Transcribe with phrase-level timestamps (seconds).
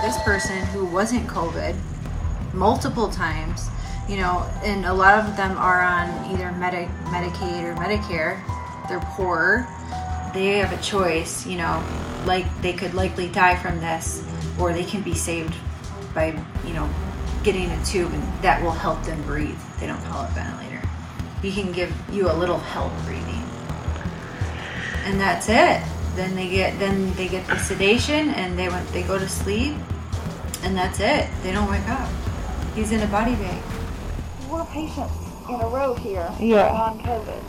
[0.00, 1.76] This person who wasn't COVID
[2.52, 3.68] multiple times,
[4.08, 8.40] you know, and a lot of them are on either Medi- Medicaid or Medicare.
[8.88, 9.66] They're poor.
[10.34, 11.84] They have a choice, you know,
[12.26, 14.24] like they could likely die from this,
[14.58, 15.54] or they can be saved
[16.14, 16.88] by, you know,
[17.42, 19.58] getting a tube and that will help them breathe.
[19.80, 20.80] They don't call it ventilator.
[21.40, 23.42] He can give you a little help breathing.
[25.04, 25.82] And that's it.
[26.14, 29.74] Then they get then they get the sedation and they went they go to sleep
[30.62, 31.28] and that's it.
[31.42, 32.08] They don't wake up.
[32.74, 33.62] He's in a body bag.
[34.48, 35.12] Four patients
[35.48, 36.68] in a row here Yeah.
[36.68, 37.42] on COVID.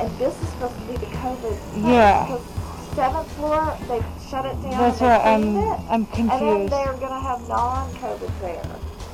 [0.00, 1.56] And this is supposed to be the COVID.
[1.76, 2.24] Yeah.
[2.26, 2.42] because
[2.94, 4.70] Seventh floor, they shut it down.
[4.70, 5.80] That's right, I'm- it.
[5.90, 6.42] I'm confused.
[6.42, 8.62] And then they're gonna have non-COVID there.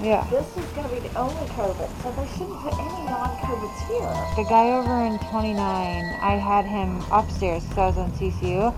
[0.00, 0.24] Yeah.
[0.30, 4.14] This is gonna be the only COVID, so they shouldn't put any non-COVIDs here.
[4.36, 8.72] The guy over in 29, I had him upstairs because I was on CCU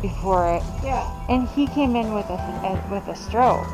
[0.00, 1.02] before it, Yeah.
[1.28, 2.38] and he came in with a
[2.90, 3.66] with a stroke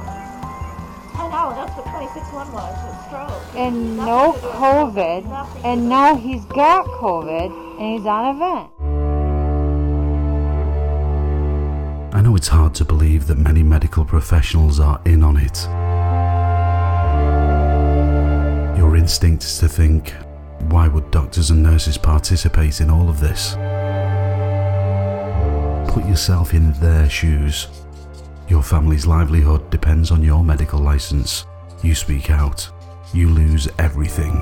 [1.33, 3.56] I know, that's what twenty-six one was, a stroke.
[3.56, 8.06] and Nothing no to do with COVID, Nothing and now he's got COVID and he's
[8.06, 8.70] on a vent.
[12.14, 15.67] I know it's hard to believe that many medical professionals are in on it.
[18.77, 20.12] Your instinct is to think,
[20.68, 23.55] why would doctors and nurses participate in all of this?
[25.95, 27.68] Put yourself in their shoes.
[28.48, 31.47] Your family's livelihood depends on your medical license.
[31.83, 32.69] You speak out,
[33.14, 34.36] you lose everything.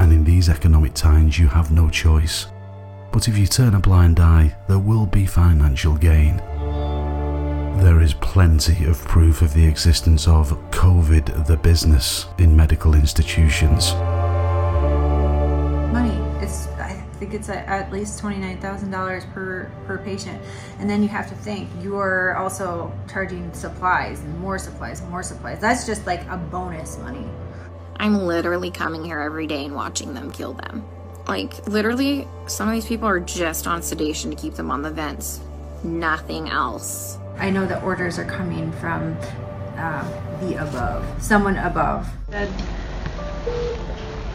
[0.00, 2.46] And in these economic times, you have no choice.
[3.12, 6.38] But if you turn a blind eye, there will be financial gain.
[7.82, 13.92] There is plenty of proof of the existence of COVID the business in medical institutions.
[17.22, 20.42] Think it's at, at least twenty nine thousand dollars per per patient,
[20.80, 25.08] and then you have to think you are also charging supplies and more supplies, and
[25.08, 25.60] more supplies.
[25.60, 27.24] That's just like a bonus money.
[27.98, 30.84] I'm literally coming here every day and watching them kill them.
[31.28, 34.90] Like, literally, some of these people are just on sedation to keep them on the
[34.90, 35.38] vents.
[35.84, 37.18] Nothing else.
[37.38, 39.16] I know that orders are coming from
[39.76, 42.08] um, the above, someone above.
[42.28, 42.50] said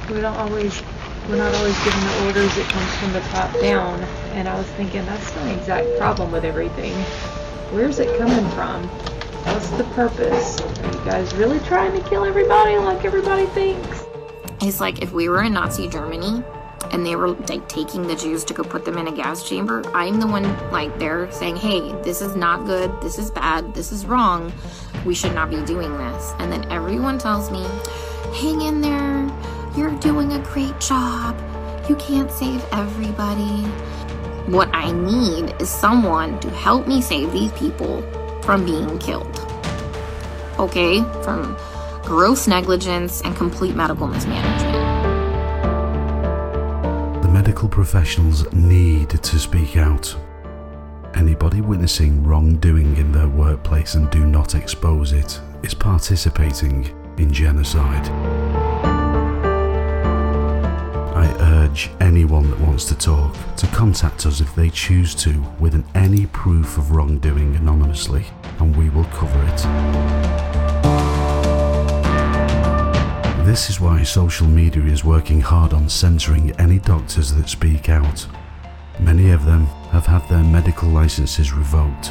[0.10, 0.82] we don't always
[1.28, 4.00] we're not always given the orders it comes from the top down.
[4.34, 6.94] And i was thinking that's the exact problem with everything.
[7.74, 8.84] Where's it coming from?
[9.54, 10.62] What's the purpose?
[10.62, 14.06] Are you guys really trying to kill everybody like everybody thinks?
[14.62, 16.44] It's like if we were in Nazi Germany
[16.92, 19.84] and they were like taking the Jews to go put them in a gas chamber,
[19.94, 23.92] I'm the one like there saying, hey, this is not good, this is bad, this
[23.92, 24.52] is wrong,
[25.06, 26.34] we should not be doing this.
[26.40, 27.66] And then everyone tells me,
[28.34, 29.17] hang in there,
[29.78, 31.38] you're doing a great job,
[31.88, 33.62] you can't save everybody.
[34.52, 38.02] What I need is someone to help me save these people
[38.42, 39.40] from being killed.
[40.58, 41.02] Okay?
[41.22, 41.56] From
[42.04, 44.74] gross negligence and complete medical mismanagement.
[47.22, 50.16] The medical professionals need to speak out.
[51.14, 58.08] Anybody witnessing wrongdoing in their workplace and do not expose it is participating in genocide.
[62.00, 66.26] Anyone that wants to talk to contact us if they choose to with an, any
[66.26, 68.26] proof of wrongdoing anonymously,
[68.60, 69.58] and we will cover it.
[73.46, 78.26] This is why social media is working hard on censoring any doctors that speak out.
[79.00, 82.10] Many of them have had their medical licenses revoked.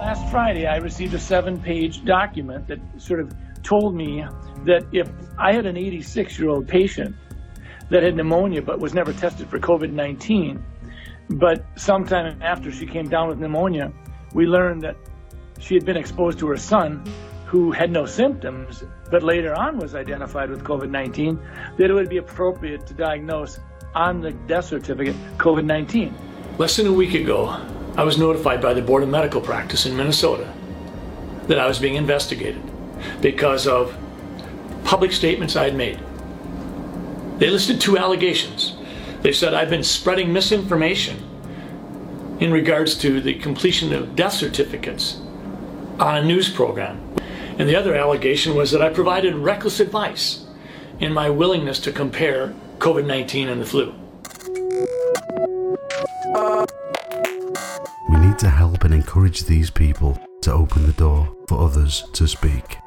[0.00, 4.24] Last Friday, I received a seven page document that sort of told me
[4.64, 7.16] that if I had an 86 year old patient
[7.90, 10.62] that had pneumonia but was never tested for COVID 19,
[11.30, 13.92] but sometime after she came down with pneumonia,
[14.34, 14.96] we learned that
[15.58, 17.04] she had been exposed to her son
[17.46, 21.40] who had no symptoms but later on was identified with COVID 19,
[21.78, 23.58] that it would be appropriate to diagnose
[23.94, 26.14] on the death certificate COVID 19.
[26.58, 27.48] Less than a week ago,
[27.96, 30.52] I was notified by the Board of Medical Practice in Minnesota
[31.46, 32.62] that I was being investigated
[33.22, 33.96] because of
[34.84, 35.98] public statements I had made.
[37.38, 38.76] They listed two allegations.
[39.22, 41.24] They said I've been spreading misinformation
[42.40, 45.20] in regards to the completion of death certificates
[46.00, 47.00] on a news program.
[47.58, 50.46] And the other allegation was that I provided reckless advice
[51.00, 53.94] in my willingness to compare COVID 19 and the flu.
[58.10, 62.26] We need to help and encourage these people to open the door for others to
[62.26, 62.78] speak.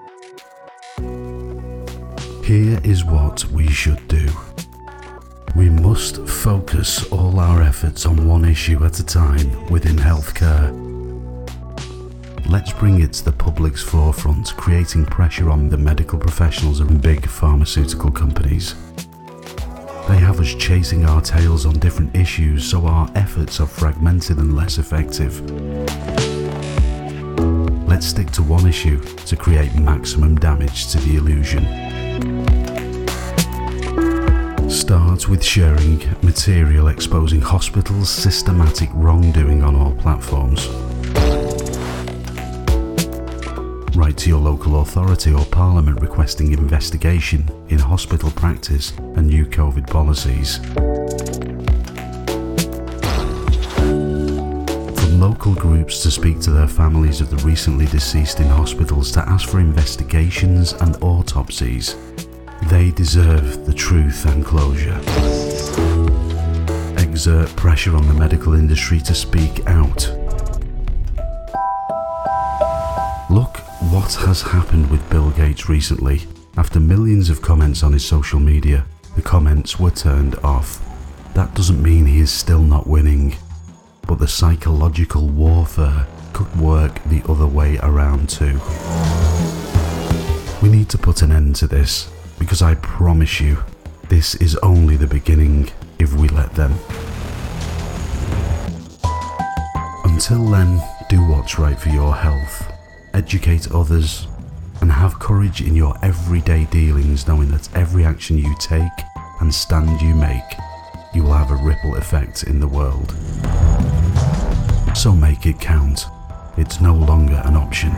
[2.52, 4.28] Here is what we should do.
[5.56, 10.70] We must focus all our efforts on one issue at a time within healthcare.
[12.50, 17.26] Let's bring it to the public's forefront, creating pressure on the medical professionals and big
[17.26, 18.76] pharmaceutical companies.
[20.10, 24.58] They have us chasing our tails on different issues, so our efforts are fragmented and
[24.58, 25.40] less effective.
[27.88, 32.01] Let's stick to one issue to create maximum damage to the illusion.
[34.72, 40.66] Start with sharing material exposing hospitals' systematic wrongdoing on all platforms.
[43.98, 49.88] Write to your local authority or parliament requesting investigation in hospital practice and new COVID
[49.90, 50.60] policies.
[55.02, 59.20] From local groups to speak to their families of the recently deceased in hospitals to
[59.28, 61.98] ask for investigations and autopsies.
[62.72, 64.98] They deserve the truth and closure.
[66.98, 70.08] Exert pressure on the medical industry to speak out.
[73.30, 73.58] Look
[73.92, 76.22] what has happened with Bill Gates recently.
[76.56, 78.86] After millions of comments on his social media,
[79.18, 80.80] the comments were turned off.
[81.34, 83.36] That doesn't mean he is still not winning,
[84.08, 88.62] but the psychological warfare could work the other way around too.
[90.64, 92.10] We need to put an end to this
[92.42, 93.64] because I promise you,
[94.10, 96.72] this is only the beginning if we let them.
[100.06, 102.74] Until then, do what's right for your health,
[103.14, 104.26] educate others,
[104.82, 109.06] and have courage in your everyday dealings, knowing that every action you take
[109.40, 110.42] and stand you make,
[111.14, 113.12] you will have a ripple effect in the world.
[114.98, 116.08] So make it count.
[116.58, 117.92] It's no longer an option.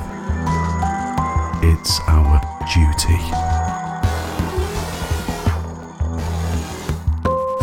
[1.63, 2.41] It's our
[2.73, 3.52] duty.